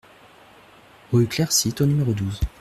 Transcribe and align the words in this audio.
Rue 1.11 1.27
Clair 1.27 1.51
Site 1.51 1.81
au 1.81 1.85
numéro 1.85 2.11
douze 2.13 2.39